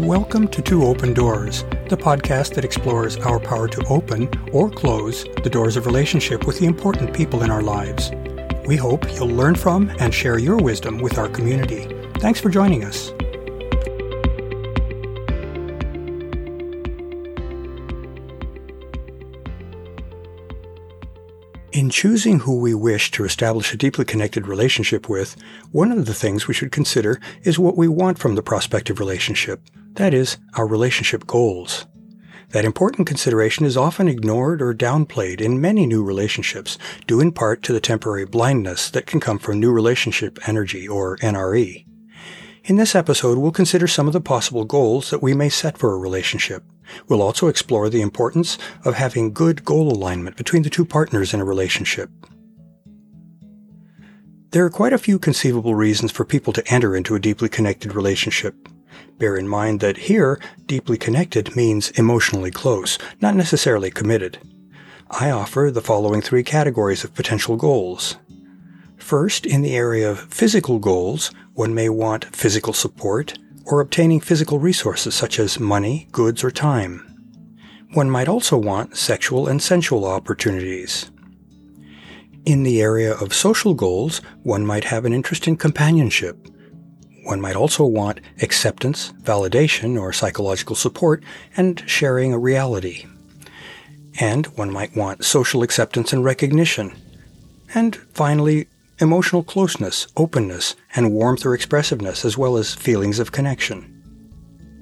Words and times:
Welcome 0.00 0.48
to 0.48 0.62
Two 0.62 0.84
Open 0.84 1.12
Doors, 1.12 1.62
the 1.90 1.96
podcast 1.96 2.54
that 2.54 2.64
explores 2.64 3.18
our 3.18 3.38
power 3.38 3.68
to 3.68 3.86
open 3.88 4.30
or 4.50 4.70
close 4.70 5.24
the 5.44 5.50
doors 5.50 5.76
of 5.76 5.84
relationship 5.84 6.46
with 6.46 6.58
the 6.58 6.64
important 6.64 7.14
people 7.14 7.42
in 7.42 7.50
our 7.50 7.60
lives. 7.60 8.10
We 8.66 8.76
hope 8.76 9.04
you'll 9.12 9.28
learn 9.28 9.56
from 9.56 9.90
and 9.98 10.12
share 10.12 10.38
your 10.38 10.56
wisdom 10.56 11.00
with 11.00 11.18
our 11.18 11.28
community. 11.28 11.84
Thanks 12.18 12.40
for 12.40 12.48
joining 12.48 12.82
us. 12.82 13.10
In 21.72 21.90
choosing 21.90 22.40
who 22.40 22.58
we 22.58 22.72
wish 22.72 23.10
to 23.12 23.24
establish 23.24 23.74
a 23.74 23.76
deeply 23.76 24.06
connected 24.06 24.46
relationship 24.46 25.10
with, 25.10 25.36
one 25.72 25.92
of 25.92 26.06
the 26.06 26.14
things 26.14 26.48
we 26.48 26.54
should 26.54 26.72
consider 26.72 27.20
is 27.42 27.58
what 27.58 27.76
we 27.76 27.86
want 27.86 28.18
from 28.18 28.34
the 28.34 28.42
prospective 28.42 28.98
relationship. 28.98 29.60
That 29.94 30.14
is, 30.14 30.38
our 30.54 30.66
relationship 30.66 31.26
goals. 31.26 31.86
That 32.50 32.64
important 32.64 33.06
consideration 33.06 33.64
is 33.64 33.76
often 33.76 34.08
ignored 34.08 34.60
or 34.60 34.74
downplayed 34.74 35.40
in 35.40 35.60
many 35.60 35.86
new 35.86 36.02
relationships, 36.02 36.78
due 37.06 37.20
in 37.20 37.32
part 37.32 37.62
to 37.62 37.72
the 37.72 37.80
temporary 37.80 38.24
blindness 38.24 38.90
that 38.90 39.06
can 39.06 39.20
come 39.20 39.38
from 39.38 39.60
new 39.60 39.70
relationship 39.70 40.38
energy, 40.48 40.88
or 40.88 41.16
NRE. 41.18 41.86
In 42.64 42.76
this 42.76 42.94
episode, 42.94 43.38
we'll 43.38 43.52
consider 43.52 43.86
some 43.86 44.06
of 44.06 44.12
the 44.12 44.20
possible 44.20 44.64
goals 44.64 45.10
that 45.10 45.22
we 45.22 45.32
may 45.32 45.48
set 45.48 45.78
for 45.78 45.94
a 45.94 45.98
relationship. 45.98 46.64
We'll 47.08 47.22
also 47.22 47.46
explore 47.46 47.88
the 47.88 48.02
importance 48.02 48.58
of 48.84 48.94
having 48.94 49.32
good 49.32 49.64
goal 49.64 49.90
alignment 49.90 50.36
between 50.36 50.62
the 50.62 50.70
two 50.70 50.84
partners 50.84 51.32
in 51.32 51.40
a 51.40 51.44
relationship. 51.44 52.10
There 54.50 54.64
are 54.64 54.70
quite 54.70 54.92
a 54.92 54.98
few 54.98 55.18
conceivable 55.18 55.76
reasons 55.76 56.10
for 56.10 56.24
people 56.24 56.52
to 56.52 56.72
enter 56.72 56.96
into 56.96 57.14
a 57.14 57.20
deeply 57.20 57.48
connected 57.48 57.94
relationship. 57.94 58.54
Bear 59.18 59.36
in 59.36 59.48
mind 59.48 59.80
that 59.80 59.96
here, 59.96 60.40
deeply 60.66 60.96
connected 60.96 61.54
means 61.54 61.90
emotionally 61.90 62.50
close, 62.50 62.98
not 63.20 63.34
necessarily 63.34 63.90
committed. 63.90 64.38
I 65.10 65.30
offer 65.30 65.70
the 65.72 65.80
following 65.80 66.22
three 66.22 66.44
categories 66.44 67.04
of 67.04 67.14
potential 67.14 67.56
goals. 67.56 68.16
First, 68.96 69.44
in 69.44 69.62
the 69.62 69.74
area 69.74 70.10
of 70.10 70.32
physical 70.32 70.78
goals, 70.78 71.32
one 71.54 71.74
may 71.74 71.88
want 71.88 72.36
physical 72.36 72.72
support, 72.72 73.38
or 73.66 73.80
obtaining 73.80 74.20
physical 74.20 74.58
resources 74.58 75.14
such 75.14 75.38
as 75.38 75.60
money, 75.60 76.08
goods, 76.12 76.42
or 76.44 76.50
time. 76.50 77.06
One 77.92 78.08
might 78.08 78.28
also 78.28 78.56
want 78.56 78.96
sexual 78.96 79.48
and 79.48 79.60
sensual 79.60 80.04
opportunities. 80.04 81.10
In 82.46 82.62
the 82.62 82.80
area 82.80 83.12
of 83.12 83.34
social 83.34 83.74
goals, 83.74 84.18
one 84.42 84.64
might 84.64 84.84
have 84.84 85.04
an 85.04 85.12
interest 85.12 85.46
in 85.48 85.56
companionship. 85.56 86.46
One 87.24 87.40
might 87.40 87.56
also 87.56 87.84
want 87.84 88.20
acceptance, 88.40 89.12
validation, 89.22 90.00
or 90.00 90.12
psychological 90.12 90.76
support, 90.76 91.22
and 91.56 91.82
sharing 91.86 92.32
a 92.32 92.38
reality. 92.38 93.06
And 94.18 94.46
one 94.46 94.72
might 94.72 94.96
want 94.96 95.24
social 95.24 95.62
acceptance 95.62 96.12
and 96.12 96.24
recognition. 96.24 96.92
And 97.74 97.96
finally, 98.14 98.68
emotional 98.98 99.42
closeness, 99.42 100.06
openness, 100.16 100.76
and 100.94 101.12
warmth 101.12 101.46
or 101.46 101.54
expressiveness, 101.54 102.24
as 102.24 102.36
well 102.36 102.56
as 102.56 102.74
feelings 102.74 103.18
of 103.18 103.32
connection. 103.32 103.96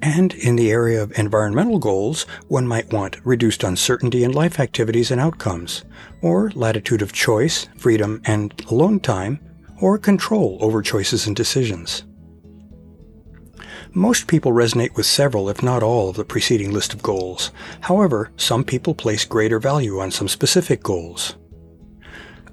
And 0.01 0.33
in 0.35 0.57
the 0.57 0.71
area 0.71 1.03
of 1.03 1.19
environmental 1.19 1.79
goals, 1.79 2.23
one 2.47 2.67
might 2.67 2.93
want 2.93 3.19
reduced 3.25 3.65
uncertainty 3.65 4.23
in 4.23 4.33
life 4.33 4.61
activities 4.61 5.11
and 5.11 5.21
outcomes, 5.21 5.85
or 6.23 6.51
latitude 6.55 7.03
of 7.03 7.13
choice, 7.13 7.69
freedom, 7.77 8.23
and 8.25 8.55
alone 8.71 9.01
time, 9.01 9.41
or 9.81 9.99
control 9.99 10.57
over 10.61 10.83
choices 10.83 11.27
and 11.27 11.35
decisions. 11.35 12.05
Most 13.95 14.27
people 14.27 14.53
resonate 14.53 14.97
with 14.97 15.07
several, 15.07 15.49
if 15.49 15.63
not 15.63 15.83
all, 15.83 16.11
of 16.11 16.17
the 16.17 16.25
preceding 16.25 16.73
list 16.73 16.93
of 16.93 17.03
goals. 17.03 17.51
However, 17.81 18.31
some 18.37 18.65
people 18.65 18.95
place 18.95 19.25
greater 19.25 19.59
value 19.59 19.99
on 19.99 20.11
some 20.11 20.29
specific 20.29 20.83
goals. 20.83 21.37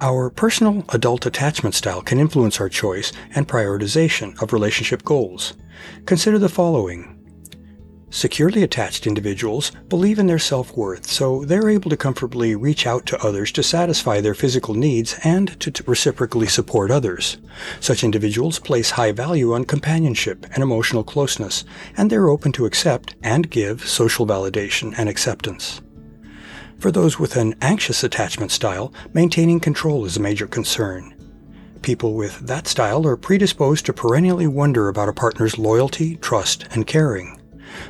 Our 0.02 0.30
personal 0.30 0.84
adult 0.90 1.26
attachment 1.26 1.76
style 1.76 2.02
can 2.02 2.20
influence 2.20 2.60
our 2.60 2.70
choice 2.70 3.12
and 3.34 3.48
prioritization 3.48 4.42
of 4.42 4.54
relationship 4.54 5.04
goals. 5.04 5.54
Consider 6.06 6.40
the 6.40 6.50
following. 6.50 7.15
Securely 8.16 8.64
attached 8.64 9.06
individuals 9.06 9.74
believe 9.90 10.20
in 10.20 10.26
their 10.26 10.40
self-worth, 10.40 11.06
so 11.06 11.44
they're 11.44 11.70
able 11.70 11.90
to 11.90 11.98
comfortably 11.98 12.56
reach 12.56 12.88
out 12.88 13.06
to 13.06 13.22
others 13.22 13.52
to 13.52 13.62
satisfy 13.62 14.22
their 14.22 14.34
physical 14.34 14.74
needs 14.74 15.20
and 15.26 15.60
to 15.60 15.70
reciprocally 15.86 16.48
support 16.48 16.92
others. 16.92 17.40
Such 17.82 18.06
individuals 18.06 18.58
place 18.58 18.92
high 18.92 19.12
value 19.12 19.52
on 19.52 19.66
companionship 19.66 20.46
and 20.54 20.64
emotional 20.64 21.04
closeness, 21.04 21.66
and 21.98 22.10
they're 22.10 22.30
open 22.30 22.54
to 22.54 22.66
accept 22.66 23.16
and 23.22 23.50
give 23.50 23.86
social 23.86 24.26
validation 24.26 24.98
and 24.98 25.10
acceptance. 25.10 25.82
For 26.80 26.92
those 26.92 27.20
with 27.20 27.36
an 27.36 27.54
anxious 27.62 28.02
attachment 28.02 28.52
style, 28.52 28.94
maintaining 29.12 29.60
control 29.60 30.06
is 30.06 30.16
a 30.16 30.22
major 30.22 30.48
concern. 30.48 31.14
People 31.82 32.14
with 32.14 32.40
that 32.48 32.66
style 32.70 33.06
are 33.06 33.18
predisposed 33.18 33.86
to 33.88 33.94
perennially 33.94 34.48
wonder 34.48 34.88
about 34.88 35.10
a 35.10 35.14
partner's 35.14 35.58
loyalty, 35.58 36.16
trust, 36.16 36.66
and 36.72 36.88
caring. 36.88 37.42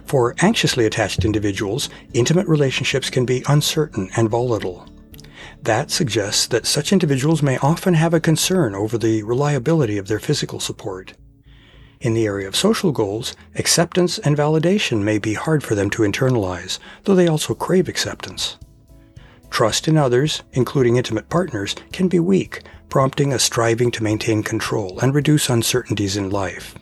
For 0.06 0.36
anxiously 0.40 0.86
attached 0.86 1.26
individuals, 1.26 1.90
intimate 2.14 2.48
relationships 2.48 3.10
can 3.10 3.26
be 3.26 3.44
uncertain 3.48 4.10
and 4.16 4.30
volatile. 4.30 4.88
That 5.62 5.92
suggests 5.92 6.48
that 6.48 6.66
such 6.66 6.94
individuals 6.94 7.42
may 7.42 7.58
often 7.58 7.96
have 7.96 8.14
a 8.14 8.20
concern 8.20 8.76
over 8.76 8.98
the 8.98 9.24
reliability 9.24 9.98
of 9.98 10.08
their 10.08 10.20
physical 10.20 10.60
support. 10.60 11.14
In 12.02 12.14
the 12.14 12.26
area 12.26 12.48
of 12.48 12.56
social 12.56 12.92
goals, 12.92 13.36
acceptance 13.56 14.20
and 14.20 14.38
validation 14.38 15.02
may 15.02 15.18
be 15.18 15.34
hard 15.34 15.64
for 15.64 15.76
them 15.76 15.90
to 15.92 16.04
internalize, 16.04 16.78
though 17.04 17.16
they 17.16 17.28
also 17.28 17.56
crave 17.56 17.88
acceptance. 17.88 18.58
Trust 19.50 19.88
in 19.88 19.98
others, 19.98 20.44
including 20.54 20.98
intimate 20.98 21.30
partners, 21.30 21.76
can 21.92 22.08
be 22.08 22.20
weak, 22.20 22.64
prompting 22.90 23.34
a 23.34 23.40
striving 23.40 23.90
to 23.92 24.04
maintain 24.04 24.44
control 24.44 25.00
and 25.00 25.16
reduce 25.16 25.50
uncertainties 25.50 26.18
in 26.18 26.30
life. 26.30 26.76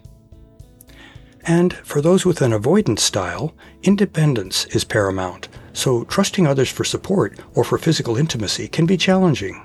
And 1.45 1.73
for 1.73 2.01
those 2.01 2.25
with 2.25 2.41
an 2.41 2.53
avoidance 2.53 3.03
style, 3.03 3.53
independence 3.83 4.65
is 4.67 4.83
paramount, 4.83 5.49
so 5.73 6.05
trusting 6.05 6.47
others 6.47 6.69
for 6.69 6.85
support 6.85 7.37
or 7.53 7.63
for 7.63 7.77
physical 7.77 8.15
intimacy 8.15 8.67
can 8.67 8.85
be 8.85 8.95
challenging. 8.95 9.61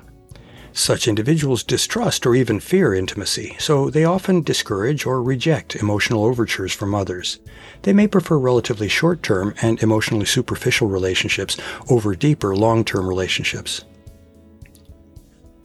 Such 0.72 1.09
individuals 1.09 1.62
distrust 1.62 2.27
or 2.27 2.34
even 2.34 2.61
fear 2.61 2.94
intimacy, 2.94 3.56
so 3.59 3.91
they 3.91 4.05
often 4.05 4.43
discourage 4.43 5.06
or 5.06 5.22
reject 5.22 5.77
emotional 5.77 6.25
overtures 6.25 6.72
from 6.72 6.94
others. 6.94 7.41
They 7.83 7.93
may 7.93 8.06
prefer 8.06 8.38
relatively 8.38 8.88
short 8.88 9.22
term 9.22 9.55
and 9.62 9.83
emotionally 9.83 10.27
superficial 10.27 10.88
relationships 10.88 11.56
over 11.88 12.15
deeper 12.15 12.55
long 12.55 12.84
term 12.84 13.09
relationships. 13.09 13.84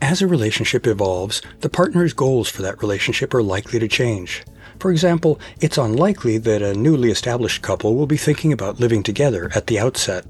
As 0.01 0.21
a 0.21 0.27
relationship 0.27 0.85
evolves, 0.85 1.41
the 1.61 1.69
partner's 1.69 2.13
goals 2.13 2.49
for 2.49 2.61
that 2.61 2.81
relationship 2.81 3.33
are 3.33 3.43
likely 3.43 3.79
to 3.79 3.87
change. 3.87 4.43
For 4.79 4.91
example, 4.91 5.39
it's 5.59 5.77
unlikely 5.77 6.37
that 6.39 6.61
a 6.61 6.73
newly 6.73 7.11
established 7.11 7.61
couple 7.61 7.95
will 7.95 8.07
be 8.07 8.17
thinking 8.17 8.51
about 8.51 8.79
living 8.79 9.03
together 9.03 9.51
at 9.55 9.67
the 9.67 9.79
outset. 9.79 10.25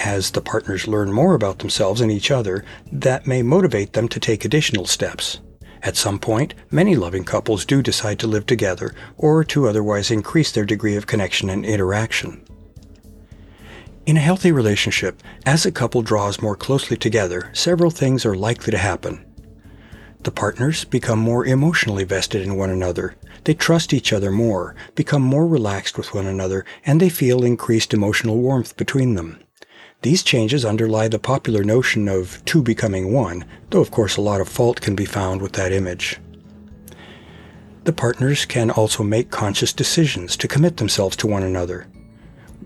As 0.00 0.30
the 0.30 0.40
partners 0.40 0.86
learn 0.86 1.12
more 1.12 1.34
about 1.34 1.60
themselves 1.60 2.00
and 2.00 2.10
each 2.10 2.30
other, 2.30 2.64
that 2.92 3.26
may 3.26 3.42
motivate 3.42 3.94
them 3.94 4.08
to 4.08 4.20
take 4.20 4.44
additional 4.44 4.86
steps. 4.86 5.40
At 5.82 5.96
some 5.96 6.18
point, 6.18 6.54
many 6.70 6.96
loving 6.96 7.24
couples 7.24 7.64
do 7.64 7.82
decide 7.82 8.18
to 8.20 8.26
live 8.26 8.46
together 8.46 8.94
or 9.16 9.44
to 9.44 9.68
otherwise 9.68 10.10
increase 10.10 10.50
their 10.50 10.64
degree 10.64 10.96
of 10.96 11.06
connection 11.06 11.48
and 11.48 11.64
interaction. 11.64 12.42
In 14.06 14.16
a 14.16 14.20
healthy 14.20 14.52
relationship, 14.52 15.20
as 15.44 15.66
a 15.66 15.72
couple 15.72 16.00
draws 16.02 16.40
more 16.40 16.54
closely 16.54 16.96
together, 16.96 17.50
several 17.52 17.90
things 17.90 18.24
are 18.24 18.36
likely 18.36 18.70
to 18.70 18.78
happen. 18.78 19.25
The 20.26 20.32
partners 20.32 20.84
become 20.84 21.20
more 21.20 21.46
emotionally 21.46 22.02
vested 22.02 22.42
in 22.42 22.56
one 22.56 22.70
another. 22.70 23.14
They 23.44 23.54
trust 23.54 23.94
each 23.94 24.12
other 24.12 24.32
more, 24.32 24.74
become 24.96 25.22
more 25.22 25.46
relaxed 25.46 25.96
with 25.96 26.14
one 26.14 26.26
another, 26.26 26.64
and 26.84 27.00
they 27.00 27.10
feel 27.10 27.44
increased 27.44 27.94
emotional 27.94 28.36
warmth 28.38 28.76
between 28.76 29.14
them. 29.14 29.38
These 30.02 30.24
changes 30.24 30.64
underlie 30.64 31.06
the 31.06 31.20
popular 31.20 31.62
notion 31.62 32.08
of 32.08 32.44
two 32.44 32.60
becoming 32.60 33.12
one, 33.12 33.44
though 33.70 33.80
of 33.80 33.92
course 33.92 34.16
a 34.16 34.20
lot 34.20 34.40
of 34.40 34.48
fault 34.48 34.80
can 34.80 34.96
be 34.96 35.04
found 35.04 35.42
with 35.42 35.52
that 35.52 35.70
image. 35.70 36.18
The 37.84 37.92
partners 37.92 38.46
can 38.46 38.72
also 38.72 39.04
make 39.04 39.30
conscious 39.30 39.72
decisions 39.72 40.36
to 40.38 40.48
commit 40.48 40.78
themselves 40.78 41.14
to 41.18 41.28
one 41.28 41.44
another. 41.44 41.86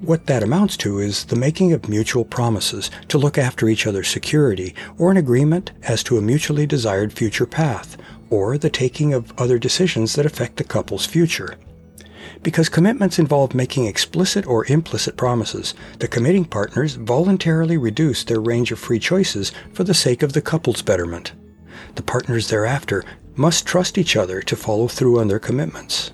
What 0.01 0.25
that 0.29 0.43
amounts 0.43 0.79
to 0.79 0.99
is 0.99 1.27
the 1.27 1.37
making 1.37 1.75
of 1.75 1.87
mutual 1.87 2.25
promises 2.25 2.91
to 3.09 3.19
look 3.19 3.37
after 3.37 3.69
each 3.69 3.87
other's 3.87 4.09
security, 4.09 4.75
or 4.97 5.11
an 5.11 5.19
agreement 5.19 5.73
as 5.83 6.03
to 6.05 6.17
a 6.17 6.23
mutually 6.23 6.67
desired 6.67 7.13
future 7.13 7.45
path, 7.45 7.99
or 8.31 8.57
the 8.57 8.71
taking 8.71 9.13
of 9.13 9.31
other 9.37 9.59
decisions 9.59 10.15
that 10.15 10.25
affect 10.25 10.57
the 10.57 10.65
couple's 10.65 11.05
future. 11.05 11.59
Because 12.43 12.71
commitments 12.71 13.19
involve 13.19 13.55
making 13.55 13.85
explicit 13.85 14.47
or 14.47 14.65
implicit 14.73 15.19
promises, 15.19 15.75
the 15.99 16.09
committing 16.09 16.47
partners 16.47 16.95
voluntarily 16.95 17.77
reduce 17.77 18.25
their 18.25 18.41
range 18.41 18.73
of 18.73 18.79
free 18.79 18.99
choices 18.99 19.53
for 19.75 19.85
the 19.85 19.93
sake 19.93 20.23
of 20.23 20.33
the 20.33 20.41
couple's 20.41 20.81
betterment. 20.81 21.33
The 21.97 22.03
partners 22.03 22.49
thereafter 22.49 23.05
must 23.37 23.67
trust 23.67 23.99
each 23.99 24.17
other 24.17 24.41
to 24.41 24.57
follow 24.57 24.89
through 24.89 25.21
on 25.21 25.29
their 25.29 25.39
commitments. 25.39 26.13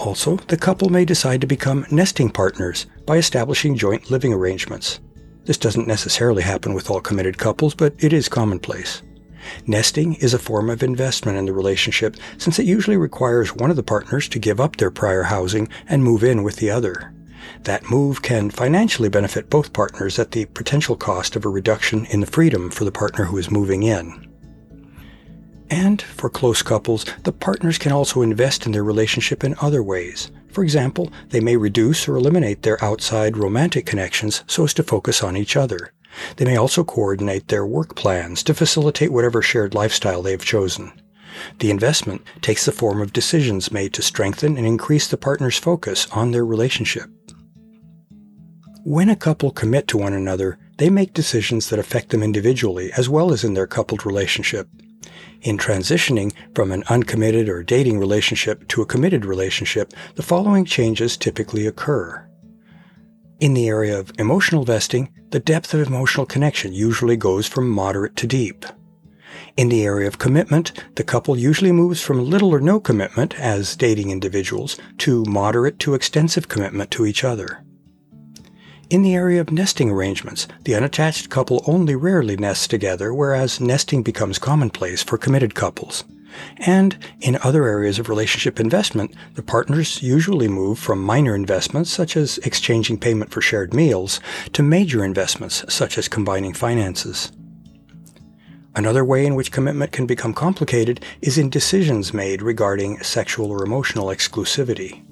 Also, 0.00 0.36
the 0.48 0.56
couple 0.56 0.88
may 0.88 1.04
decide 1.04 1.42
to 1.42 1.46
become 1.46 1.84
nesting 1.90 2.30
partners 2.30 2.86
by 3.04 3.18
establishing 3.18 3.76
joint 3.76 4.10
living 4.10 4.32
arrangements. 4.32 4.98
This 5.44 5.58
doesn't 5.58 5.86
necessarily 5.86 6.42
happen 6.42 6.72
with 6.72 6.88
all 6.88 7.02
committed 7.02 7.36
couples, 7.36 7.74
but 7.74 7.92
it 7.98 8.14
is 8.14 8.26
commonplace. 8.26 9.02
Nesting 9.66 10.14
is 10.14 10.32
a 10.32 10.38
form 10.38 10.70
of 10.70 10.82
investment 10.82 11.36
in 11.36 11.44
the 11.44 11.52
relationship 11.52 12.16
since 12.38 12.58
it 12.58 12.64
usually 12.64 12.96
requires 12.96 13.54
one 13.54 13.68
of 13.68 13.76
the 13.76 13.82
partners 13.82 14.26
to 14.30 14.38
give 14.38 14.58
up 14.58 14.76
their 14.76 14.90
prior 14.90 15.24
housing 15.24 15.68
and 15.86 16.02
move 16.02 16.24
in 16.24 16.42
with 16.42 16.56
the 16.56 16.70
other. 16.70 17.12
That 17.64 17.90
move 17.90 18.22
can 18.22 18.48
financially 18.48 19.10
benefit 19.10 19.50
both 19.50 19.74
partners 19.74 20.18
at 20.18 20.30
the 20.30 20.46
potential 20.46 20.96
cost 20.96 21.36
of 21.36 21.44
a 21.44 21.50
reduction 21.50 22.06
in 22.06 22.20
the 22.20 22.26
freedom 22.26 22.70
for 22.70 22.84
the 22.84 22.92
partner 22.92 23.26
who 23.26 23.36
is 23.36 23.50
moving 23.50 23.82
in. 23.82 24.29
And 25.70 26.02
for 26.02 26.28
close 26.28 26.62
couples, 26.62 27.06
the 27.22 27.32
partners 27.32 27.78
can 27.78 27.92
also 27.92 28.22
invest 28.22 28.66
in 28.66 28.72
their 28.72 28.82
relationship 28.82 29.44
in 29.44 29.54
other 29.60 29.82
ways. 29.82 30.30
For 30.50 30.64
example, 30.64 31.12
they 31.28 31.40
may 31.40 31.56
reduce 31.56 32.08
or 32.08 32.16
eliminate 32.16 32.62
their 32.62 32.82
outside 32.84 33.36
romantic 33.36 33.86
connections 33.86 34.42
so 34.48 34.64
as 34.64 34.74
to 34.74 34.82
focus 34.82 35.22
on 35.22 35.36
each 35.36 35.56
other. 35.56 35.92
They 36.36 36.44
may 36.44 36.56
also 36.56 36.82
coordinate 36.82 37.48
their 37.48 37.64
work 37.64 37.94
plans 37.94 38.42
to 38.42 38.54
facilitate 38.54 39.12
whatever 39.12 39.42
shared 39.42 39.74
lifestyle 39.74 40.22
they 40.22 40.32
have 40.32 40.44
chosen. 40.44 40.92
The 41.60 41.70
investment 41.70 42.22
takes 42.42 42.64
the 42.64 42.72
form 42.72 43.00
of 43.00 43.12
decisions 43.12 43.70
made 43.70 43.94
to 43.94 44.02
strengthen 44.02 44.56
and 44.56 44.66
increase 44.66 45.06
the 45.06 45.16
partner's 45.16 45.56
focus 45.56 46.08
on 46.10 46.32
their 46.32 46.44
relationship. 46.44 47.08
When 48.82 49.08
a 49.08 49.16
couple 49.16 49.52
commit 49.52 49.86
to 49.88 49.98
one 49.98 50.14
another, 50.14 50.58
they 50.78 50.90
make 50.90 51.14
decisions 51.14 51.70
that 51.70 51.78
affect 51.78 52.08
them 52.08 52.22
individually 52.22 52.90
as 52.96 53.08
well 53.08 53.32
as 53.32 53.44
in 53.44 53.54
their 53.54 53.68
coupled 53.68 54.04
relationship. 54.04 54.68
In 55.42 55.56
transitioning 55.56 56.32
from 56.54 56.70
an 56.70 56.84
uncommitted 56.88 57.48
or 57.48 57.62
dating 57.62 57.98
relationship 57.98 58.68
to 58.68 58.82
a 58.82 58.86
committed 58.86 59.24
relationship, 59.24 59.92
the 60.14 60.22
following 60.22 60.64
changes 60.64 61.16
typically 61.16 61.66
occur. 61.66 62.26
In 63.40 63.54
the 63.54 63.68
area 63.68 63.98
of 63.98 64.12
emotional 64.18 64.64
vesting, 64.64 65.10
the 65.30 65.40
depth 65.40 65.72
of 65.72 65.86
emotional 65.86 66.26
connection 66.26 66.74
usually 66.74 67.16
goes 67.16 67.46
from 67.46 67.70
moderate 67.70 68.16
to 68.16 68.26
deep. 68.26 68.66
In 69.56 69.70
the 69.70 69.84
area 69.84 70.06
of 70.06 70.18
commitment, 70.18 70.72
the 70.96 71.04
couple 71.04 71.38
usually 71.38 71.72
moves 71.72 72.02
from 72.02 72.28
little 72.28 72.54
or 72.54 72.60
no 72.60 72.78
commitment 72.78 73.34
as 73.38 73.76
dating 73.76 74.10
individuals 74.10 74.76
to 74.98 75.24
moderate 75.24 75.78
to 75.80 75.94
extensive 75.94 76.48
commitment 76.48 76.90
to 76.90 77.06
each 77.06 77.24
other. 77.24 77.64
In 78.90 79.02
the 79.02 79.14
area 79.14 79.40
of 79.40 79.52
nesting 79.52 79.88
arrangements, 79.88 80.48
the 80.64 80.74
unattached 80.74 81.30
couple 81.30 81.62
only 81.64 81.94
rarely 81.94 82.36
nests 82.36 82.66
together, 82.66 83.14
whereas 83.14 83.60
nesting 83.60 84.02
becomes 84.02 84.36
commonplace 84.40 85.00
for 85.00 85.16
committed 85.16 85.54
couples. 85.54 86.02
And 86.58 86.98
in 87.20 87.38
other 87.44 87.68
areas 87.68 88.00
of 88.00 88.08
relationship 88.08 88.58
investment, 88.58 89.14
the 89.34 89.44
partners 89.44 90.02
usually 90.02 90.48
move 90.48 90.80
from 90.80 91.04
minor 91.04 91.36
investments, 91.36 91.88
such 91.88 92.16
as 92.16 92.38
exchanging 92.38 92.98
payment 92.98 93.30
for 93.30 93.40
shared 93.40 93.72
meals, 93.72 94.18
to 94.54 94.62
major 94.64 95.04
investments, 95.04 95.64
such 95.72 95.96
as 95.96 96.08
combining 96.08 96.52
finances. 96.52 97.30
Another 98.74 99.04
way 99.04 99.24
in 99.24 99.36
which 99.36 99.52
commitment 99.52 99.92
can 99.92 100.06
become 100.06 100.34
complicated 100.34 101.04
is 101.20 101.38
in 101.38 101.48
decisions 101.48 102.12
made 102.12 102.42
regarding 102.42 102.98
sexual 103.04 103.52
or 103.52 103.62
emotional 103.62 104.06
exclusivity. 104.06 105.04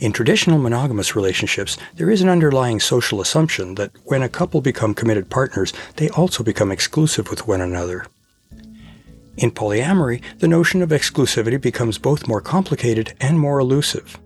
In 0.00 0.12
traditional 0.12 0.58
monogamous 0.58 1.16
relationships, 1.16 1.76
there 1.94 2.10
is 2.10 2.22
an 2.22 2.28
underlying 2.28 2.80
social 2.80 3.20
assumption 3.20 3.74
that 3.76 3.92
when 4.04 4.22
a 4.22 4.28
couple 4.28 4.60
become 4.60 4.94
committed 4.94 5.30
partners, 5.30 5.72
they 5.96 6.08
also 6.10 6.42
become 6.42 6.72
exclusive 6.72 7.30
with 7.30 7.46
one 7.48 7.60
another. 7.60 8.06
In 9.36 9.50
polyamory, 9.50 10.22
the 10.38 10.48
notion 10.48 10.80
of 10.80 10.90
exclusivity 10.90 11.60
becomes 11.60 11.98
both 11.98 12.26
more 12.26 12.40
complicated 12.40 13.14
and 13.20 13.38
more 13.38 13.58
elusive. 13.58 14.18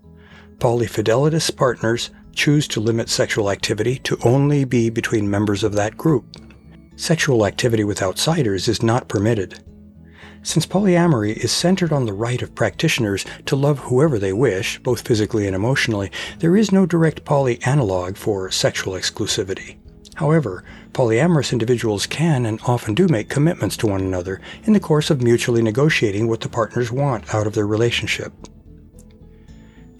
Polyfidelitous 0.58 1.56
partners 1.56 2.10
choose 2.32 2.68
to 2.68 2.80
limit 2.80 3.08
sexual 3.08 3.50
activity 3.50 3.98
to 4.00 4.18
only 4.24 4.64
be 4.64 4.88
between 4.88 5.28
members 5.28 5.64
of 5.64 5.72
that 5.72 5.96
group. 5.96 6.36
Sexual 6.96 7.46
activity 7.46 7.82
with 7.82 8.02
outsiders 8.02 8.68
is 8.68 8.82
not 8.82 9.08
permitted. 9.08 9.58
Since 10.42 10.66
polyamory 10.66 11.36
is 11.36 11.52
centered 11.52 11.92
on 11.92 12.06
the 12.06 12.14
right 12.14 12.40
of 12.40 12.54
practitioners 12.54 13.26
to 13.44 13.56
love 13.56 13.78
whoever 13.78 14.18
they 14.18 14.32
wish, 14.32 14.78
both 14.78 15.06
physically 15.06 15.46
and 15.46 15.54
emotionally, 15.54 16.10
there 16.38 16.56
is 16.56 16.72
no 16.72 16.86
direct 16.86 17.24
poly 17.24 17.60
analog 17.62 18.16
for 18.16 18.50
sexual 18.50 18.94
exclusivity. 18.94 19.76
However, 20.14 20.64
polyamorous 20.92 21.52
individuals 21.52 22.06
can 22.06 22.46
and 22.46 22.60
often 22.66 22.94
do 22.94 23.06
make 23.06 23.28
commitments 23.28 23.76
to 23.78 23.86
one 23.86 24.00
another 24.00 24.40
in 24.64 24.72
the 24.72 24.80
course 24.80 25.10
of 25.10 25.22
mutually 25.22 25.62
negotiating 25.62 26.26
what 26.26 26.40
the 26.40 26.48
partners 26.48 26.90
want 26.90 27.34
out 27.34 27.46
of 27.46 27.54
their 27.54 27.66
relationship. 27.66 28.32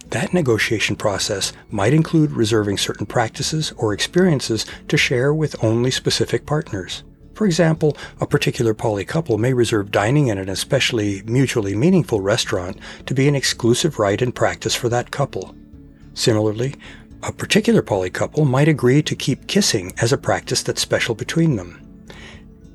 That 0.09 0.33
negotiation 0.33 0.95
process 0.95 1.53
might 1.69 1.93
include 1.93 2.31
reserving 2.31 2.77
certain 2.77 3.05
practices 3.05 3.71
or 3.77 3.93
experiences 3.93 4.65
to 4.89 4.97
share 4.97 5.33
with 5.33 5.63
only 5.63 5.89
specific 5.89 6.45
partners. 6.45 7.03
For 7.41 7.47
example, 7.47 7.97
a 8.19 8.27
particular 8.27 8.75
poly 8.75 9.03
couple 9.03 9.39
may 9.39 9.51
reserve 9.51 9.89
dining 9.89 10.27
in 10.27 10.37
an 10.37 10.47
especially 10.47 11.23
mutually 11.25 11.73
meaningful 11.73 12.21
restaurant 12.21 12.77
to 13.07 13.15
be 13.15 13.27
an 13.27 13.33
exclusive 13.33 13.97
right 13.97 14.21
and 14.21 14.35
practice 14.35 14.75
for 14.75 14.89
that 14.89 15.09
couple. 15.09 15.55
Similarly, 16.13 16.75
a 17.23 17.31
particular 17.31 17.81
poly 17.81 18.11
couple 18.11 18.45
might 18.45 18.67
agree 18.67 19.01
to 19.01 19.15
keep 19.15 19.47
kissing 19.47 19.91
as 19.99 20.13
a 20.13 20.19
practice 20.19 20.61
that's 20.61 20.83
special 20.83 21.15
between 21.15 21.55
them. 21.55 21.81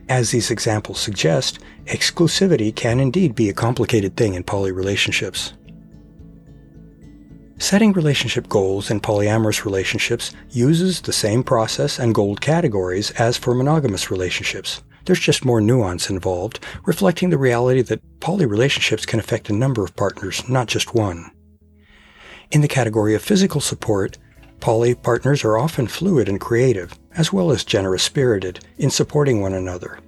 As 0.09 0.33
these 0.33 0.51
examples 0.51 0.99
suggest, 0.99 1.61
exclusivity 1.85 2.75
can 2.75 2.99
indeed 2.99 3.37
be 3.37 3.49
a 3.49 3.55
complicated 3.55 4.17
thing 4.17 4.35
in 4.35 4.43
poly 4.43 4.73
relationships. 4.73 5.53
Setting 7.58 7.94
relationship 7.94 8.50
goals 8.50 8.91
in 8.91 9.00
polyamorous 9.00 9.64
relationships 9.64 10.32
uses 10.50 11.00
the 11.00 11.12
same 11.12 11.43
process 11.43 11.99
and 11.99 12.14
goal 12.14 12.37
categories 12.37 13.12
as 13.12 13.38
for 13.38 13.55
monogamous 13.55 14.11
relationships. 14.11 14.82
There's 15.06 15.20
just 15.20 15.44
more 15.44 15.61
nuance 15.62 16.11
involved, 16.11 16.61
reflecting 16.85 17.31
the 17.31 17.38
reality 17.38 17.81
that 17.82 18.03
poly 18.20 18.44
relationships 18.44 19.06
can 19.06 19.19
affect 19.19 19.49
a 19.49 19.55
number 19.55 19.82
of 19.82 19.97
partners, 19.97 20.47
not 20.50 20.69
just 20.69 20.94
one. 20.94 21.31
In 22.50 22.61
the 22.61 22.69
category 22.69 23.14
of 23.14 23.23
physical 23.23 23.62
support, 23.62 24.19
poly 24.61 24.94
partners 24.94 25.43
are 25.43 25.56
often 25.56 25.87
fluid 25.87 26.29
and 26.29 26.38
creative, 26.41 26.99
as 27.17 27.32
well 27.32 27.50
as 27.50 27.64
generous 27.64 28.03
spirited, 28.03 28.61
in 28.76 28.91
supporting 28.91 29.41
one 29.41 29.55
another. 29.55 29.99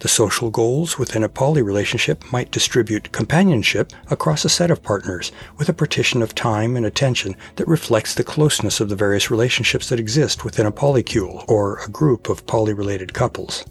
The 0.00 0.08
social 0.08 0.48
goals 0.50 0.96
within 0.96 1.24
a 1.24 1.28
poly 1.28 1.60
relationship 1.60 2.32
might 2.32 2.52
distribute 2.52 3.10
companionship 3.10 3.92
across 4.10 4.44
a 4.44 4.48
set 4.48 4.70
of 4.70 4.82
partners 4.82 5.32
with 5.56 5.68
a 5.68 5.72
partition 5.72 6.22
of 6.22 6.36
time 6.36 6.76
and 6.76 6.86
attention 6.86 7.34
that 7.56 7.66
reflects 7.66 8.14
the 8.14 8.22
closeness 8.22 8.78
of 8.78 8.90
the 8.90 8.96
various 8.96 9.28
relationships 9.28 9.88
that 9.88 9.98
exist 9.98 10.44
within 10.44 10.66
a 10.66 10.72
polycule 10.72 11.44
or 11.48 11.78
a 11.80 11.88
group 11.88 12.28
of 12.28 12.46
poly-related 12.46 13.12
couples. 13.12 13.64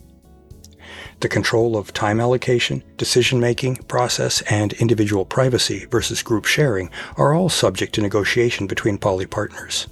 The 1.22 1.30
control 1.30 1.78
of 1.78 1.94
time 1.94 2.20
allocation, 2.20 2.84
decision 2.98 3.40
making, 3.40 3.78
process, 3.88 4.42
and 4.44 4.74
individual 4.74 5.24
privacy 5.24 5.86
versus 5.86 6.22
group 6.22 6.44
sharing 6.44 6.90
are 7.16 7.34
all 7.34 7.48
subject 7.48 7.96
to 7.96 8.02
negotiation 8.02 8.68
between 8.68 8.98
poly 8.98 9.25
partners. 9.25 9.88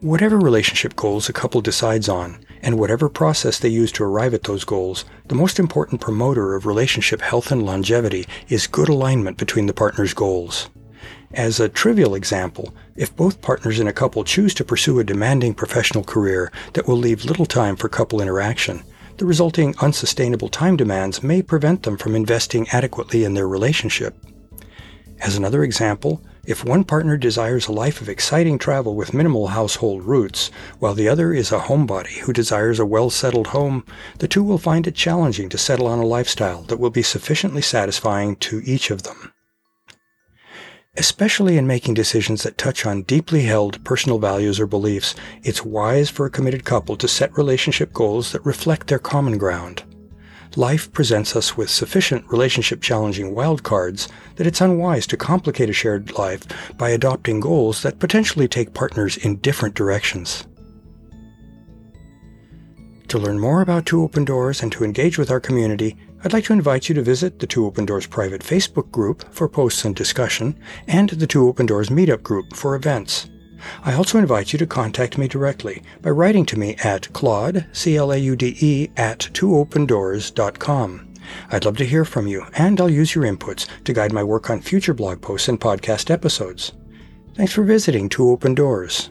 Whatever 0.00 0.38
relationship 0.38 0.96
goals 0.96 1.28
a 1.28 1.32
couple 1.32 1.60
decides 1.60 2.08
on, 2.08 2.41
and 2.62 2.78
whatever 2.78 3.08
process 3.08 3.58
they 3.58 3.68
use 3.68 3.92
to 3.92 4.04
arrive 4.04 4.32
at 4.32 4.44
those 4.44 4.64
goals, 4.64 5.04
the 5.26 5.34
most 5.34 5.58
important 5.58 6.00
promoter 6.00 6.54
of 6.54 6.64
relationship 6.64 7.20
health 7.20 7.50
and 7.50 7.64
longevity 7.64 8.26
is 8.48 8.66
good 8.66 8.88
alignment 8.88 9.36
between 9.36 9.66
the 9.66 9.74
partner's 9.74 10.14
goals. 10.14 10.70
As 11.34 11.58
a 11.58 11.68
trivial 11.68 12.14
example, 12.14 12.74
if 12.94 13.16
both 13.16 13.40
partners 13.40 13.80
in 13.80 13.86
a 13.86 13.92
couple 13.92 14.22
choose 14.22 14.54
to 14.54 14.64
pursue 14.64 15.00
a 15.00 15.04
demanding 15.04 15.54
professional 15.54 16.04
career 16.04 16.52
that 16.74 16.86
will 16.86 16.96
leave 16.96 17.24
little 17.24 17.46
time 17.46 17.74
for 17.74 17.88
couple 17.88 18.20
interaction, 18.20 18.82
the 19.16 19.26
resulting 19.26 19.74
unsustainable 19.80 20.48
time 20.48 20.76
demands 20.76 21.22
may 21.22 21.42
prevent 21.42 21.82
them 21.82 21.96
from 21.96 22.14
investing 22.14 22.68
adequately 22.70 23.24
in 23.24 23.34
their 23.34 23.48
relationship. 23.48 24.14
As 25.20 25.36
another 25.36 25.64
example, 25.64 26.22
if 26.44 26.64
one 26.64 26.82
partner 26.82 27.16
desires 27.16 27.68
a 27.68 27.72
life 27.72 28.00
of 28.00 28.08
exciting 28.08 28.58
travel 28.58 28.96
with 28.96 29.14
minimal 29.14 29.48
household 29.48 30.02
roots, 30.02 30.50
while 30.80 30.92
the 30.92 31.08
other 31.08 31.32
is 31.32 31.52
a 31.52 31.58
homebody 31.60 32.18
who 32.18 32.32
desires 32.32 32.80
a 32.80 32.86
well 32.86 33.10
settled 33.10 33.48
home, 33.48 33.84
the 34.18 34.26
two 34.26 34.42
will 34.42 34.58
find 34.58 34.88
it 34.88 34.96
challenging 34.96 35.48
to 35.48 35.56
settle 35.56 35.86
on 35.86 36.00
a 36.00 36.06
lifestyle 36.06 36.62
that 36.62 36.80
will 36.80 36.90
be 36.90 37.02
sufficiently 37.02 37.62
satisfying 37.62 38.34
to 38.34 38.60
each 38.64 38.90
of 38.90 39.04
them. 39.04 39.32
Especially 40.96 41.56
in 41.56 41.66
making 41.66 41.94
decisions 41.94 42.42
that 42.42 42.58
touch 42.58 42.84
on 42.84 43.02
deeply 43.02 43.42
held 43.42 43.82
personal 43.84 44.18
values 44.18 44.58
or 44.58 44.66
beliefs, 44.66 45.14
it's 45.44 45.64
wise 45.64 46.10
for 46.10 46.26
a 46.26 46.30
committed 46.30 46.64
couple 46.64 46.96
to 46.96 47.06
set 47.06 47.36
relationship 47.38 47.92
goals 47.92 48.32
that 48.32 48.44
reflect 48.44 48.88
their 48.88 48.98
common 48.98 49.38
ground 49.38 49.84
life 50.56 50.92
presents 50.92 51.34
us 51.36 51.56
with 51.56 51.70
sufficient 51.70 52.24
relationship 52.30 52.80
challenging 52.80 53.34
wildcards 53.34 54.08
that 54.36 54.46
it's 54.46 54.60
unwise 54.60 55.06
to 55.06 55.16
complicate 55.16 55.70
a 55.70 55.72
shared 55.72 56.16
life 56.18 56.42
by 56.76 56.90
adopting 56.90 57.40
goals 57.40 57.82
that 57.82 57.98
potentially 57.98 58.48
take 58.48 58.74
partners 58.74 59.16
in 59.16 59.36
different 59.36 59.74
directions. 59.74 60.46
To 63.08 63.18
learn 63.18 63.38
more 63.38 63.60
about 63.60 63.84
Two 63.84 64.02
Open 64.02 64.24
Doors 64.24 64.62
and 64.62 64.72
to 64.72 64.84
engage 64.84 65.18
with 65.18 65.30
our 65.30 65.40
community, 65.40 65.96
I'd 66.24 66.32
like 66.32 66.44
to 66.44 66.52
invite 66.52 66.88
you 66.88 66.94
to 66.94 67.02
visit 67.02 67.40
the 67.40 67.46
Two 67.46 67.66
Open 67.66 67.84
Doors 67.84 68.06
private 68.06 68.42
Facebook 68.42 68.90
group 68.90 69.30
for 69.34 69.48
posts 69.48 69.84
and 69.84 69.94
discussion, 69.94 70.58
and 70.86 71.10
the 71.10 71.26
Two 71.26 71.46
Open 71.48 71.66
Doors 71.66 71.90
meetup 71.90 72.22
group 72.22 72.54
for 72.54 72.74
events. 72.74 73.28
I 73.84 73.94
also 73.94 74.18
invite 74.18 74.52
you 74.52 74.58
to 74.58 74.66
contact 74.66 75.18
me 75.18 75.28
directly 75.28 75.82
by 76.00 76.10
writing 76.10 76.46
to 76.46 76.58
me 76.58 76.76
at 76.82 77.12
claude, 77.12 77.66
C-L-A-U-D-E, 77.72 78.90
at 78.96 79.18
twoopendoors.com. 79.20 81.08
I'd 81.50 81.64
love 81.64 81.76
to 81.76 81.86
hear 81.86 82.04
from 82.04 82.26
you, 82.26 82.46
and 82.54 82.80
I'll 82.80 82.90
use 82.90 83.14
your 83.14 83.24
inputs 83.24 83.66
to 83.84 83.92
guide 83.92 84.12
my 84.12 84.24
work 84.24 84.50
on 84.50 84.60
future 84.60 84.94
blog 84.94 85.20
posts 85.20 85.48
and 85.48 85.60
podcast 85.60 86.10
episodes. 86.10 86.72
Thanks 87.34 87.52
for 87.52 87.62
visiting 87.62 88.08
Two 88.08 88.30
Open 88.30 88.54
Doors. 88.54 89.08